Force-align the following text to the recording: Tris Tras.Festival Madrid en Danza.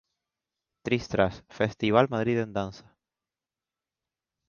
Tris 0.81 1.07
Tras.Festival 1.09 2.09
Madrid 2.09 2.39
en 2.39 2.53
Danza. 2.53 2.97